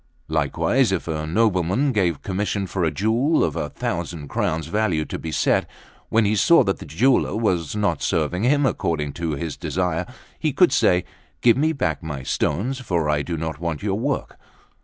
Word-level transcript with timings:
Likewise, 0.29 0.91
if 0.91 1.07
a 1.07 1.27
nobleman 1.27 1.91
gave 1.91 2.23
commission 2.23 2.65
for 2.65 2.83
a 2.83 2.89
jewel 2.89 3.43
of 3.43 3.55
a 3.55 3.69
thousand 3.69 4.29
crowns' 4.29 4.65
value 4.65 5.05
to 5.05 5.19
be 5.19 5.31
set, 5.31 5.69
when 6.09 6.25
he 6.25 6.35
saw 6.35 6.63
that 6.63 6.79
the 6.79 6.87
jeweller 6.87 7.35
was 7.37 7.75
not 7.75 8.01
serving 8.01 8.41
him 8.41 8.65
according 8.65 9.13
to 9.13 9.33
his 9.33 9.55
desire, 9.55 10.07
he 10.39 10.51
could 10.53 10.71
say:'Give 10.71 11.55
me 11.55 11.71
back 11.71 12.01
my 12.01 12.23
stone, 12.23 12.73
for 12.73 13.11
I 13.11 13.21
do 13.21 13.37
not 13.37 13.59
want 13.59 13.83
your 13.83 13.99
work. 13.99 14.37